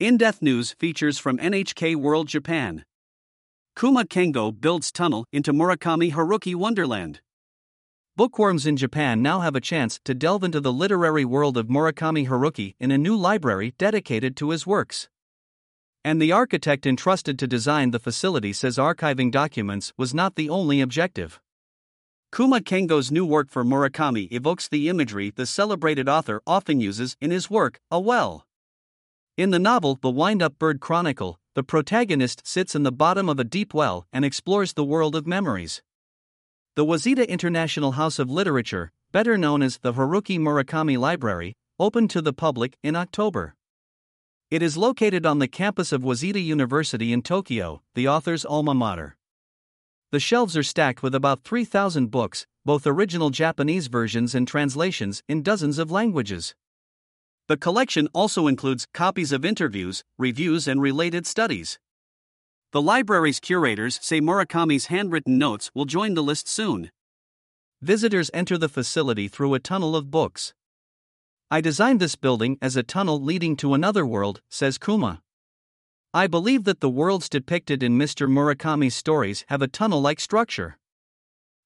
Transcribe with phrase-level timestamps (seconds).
[0.00, 2.86] In Depth News features from NHK World Japan.
[3.78, 7.20] Kuma Kengo builds tunnel into Murakami Haruki Wonderland.
[8.16, 12.28] Bookworms in Japan now have a chance to delve into the literary world of Murakami
[12.28, 15.10] Haruki in a new library dedicated to his works.
[16.02, 20.80] And the architect entrusted to design the facility says archiving documents was not the only
[20.80, 21.38] objective.
[22.34, 27.30] Kuma Kengo's new work for Murakami evokes the imagery the celebrated author often uses in
[27.30, 28.46] his work, a well.
[29.40, 33.38] In the novel The Wind Up Bird Chronicle, the protagonist sits in the bottom of
[33.38, 35.80] a deep well and explores the world of memories.
[36.76, 42.20] The Waseda International House of Literature, better known as the Haruki Murakami Library, opened to
[42.20, 43.54] the public in October.
[44.50, 49.16] It is located on the campus of Waseda University in Tokyo, the author's alma mater.
[50.10, 55.42] The shelves are stacked with about 3,000 books, both original Japanese versions and translations in
[55.42, 56.54] dozens of languages.
[57.50, 61.80] The collection also includes copies of interviews, reviews, and related studies.
[62.70, 66.92] The library's curators say Murakami's handwritten notes will join the list soon.
[67.82, 70.54] Visitors enter the facility through a tunnel of books.
[71.50, 75.20] I designed this building as a tunnel leading to another world, says Kuma.
[76.14, 78.30] I believe that the worlds depicted in Mr.
[78.30, 80.78] Murakami's stories have a tunnel like structure.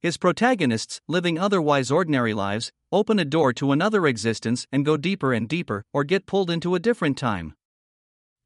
[0.00, 5.32] His protagonists, living otherwise ordinary lives, open a door to another existence and go deeper
[5.32, 7.54] and deeper, or get pulled into a different time.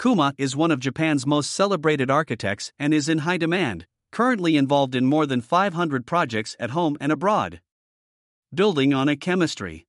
[0.01, 4.95] Kuma is one of Japan's most celebrated architects and is in high demand, currently involved
[4.95, 7.61] in more than 500 projects at home and abroad.
[8.55, 9.87] Building on a chemistry.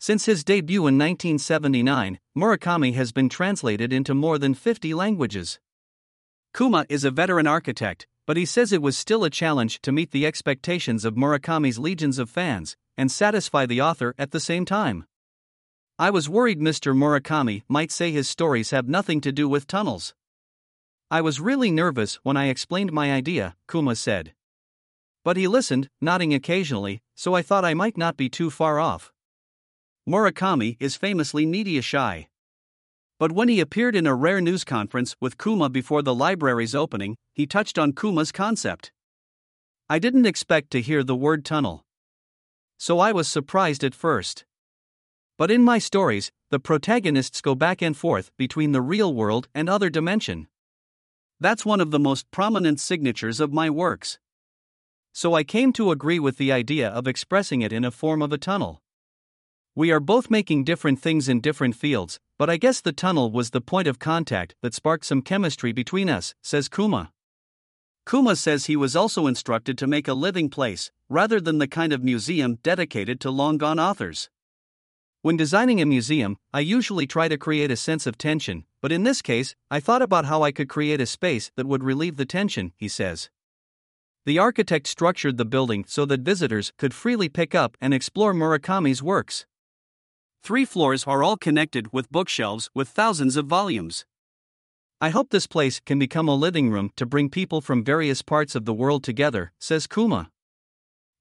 [0.00, 5.60] Since his debut in 1979, Murakami has been translated into more than 50 languages.
[6.52, 10.10] Kuma is a veteran architect, but he says it was still a challenge to meet
[10.10, 15.04] the expectations of Murakami's legions of fans and satisfy the author at the same time.
[15.98, 16.96] I was worried Mr.
[16.96, 20.14] Murakami might say his stories have nothing to do with tunnels.
[21.10, 24.34] I was really nervous when I explained my idea, Kuma said.
[25.22, 29.12] But he listened, nodding occasionally, so I thought I might not be too far off.
[30.08, 32.28] Murakami is famously media shy.
[33.18, 37.16] But when he appeared in a rare news conference with Kuma before the library's opening,
[37.32, 38.92] he touched on Kuma's concept.
[39.88, 41.84] I didn't expect to hear the word tunnel.
[42.78, 44.44] So I was surprised at first.
[45.36, 49.68] But in my stories, the protagonists go back and forth between the real world and
[49.68, 50.48] other dimension.
[51.40, 54.18] That's one of the most prominent signatures of my works.
[55.12, 58.32] So I came to agree with the idea of expressing it in a form of
[58.32, 58.82] a tunnel.
[59.76, 63.50] We are both making different things in different fields, but I guess the tunnel was
[63.50, 67.10] the point of contact that sparked some chemistry between us, says Kuma.
[68.08, 71.92] Kuma says he was also instructed to make a living place, rather than the kind
[71.92, 74.30] of museum dedicated to long gone authors.
[75.22, 79.02] When designing a museum, I usually try to create a sense of tension, but in
[79.02, 82.26] this case, I thought about how I could create a space that would relieve the
[82.26, 83.28] tension, he says.
[84.24, 89.02] The architect structured the building so that visitors could freely pick up and explore Murakami's
[89.02, 89.46] works.
[90.44, 94.04] Three floors are all connected with bookshelves with thousands of volumes.
[95.00, 98.54] I hope this place can become a living room to bring people from various parts
[98.54, 100.28] of the world together, says Kuma.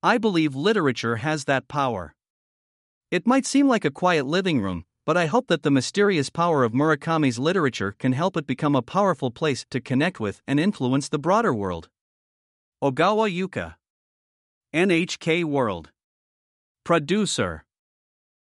[0.03, 2.15] I believe literature has that power.
[3.11, 6.65] It might seem like a quiet living room, but I hope that the mysterious power
[6.65, 11.07] of Murakami's literature can help it become a powerful place to connect with and influence
[11.07, 11.87] the broader world.
[12.83, 13.75] Ogawa Yuka
[14.73, 15.91] NHK World
[16.83, 17.63] Producer